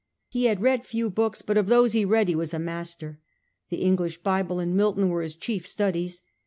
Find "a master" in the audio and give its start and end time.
2.55-3.19